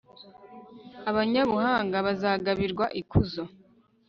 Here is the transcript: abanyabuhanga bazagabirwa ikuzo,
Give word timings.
abanyabuhanga 1.09 1.97
bazagabirwa 2.07 2.85
ikuzo, 3.01 3.43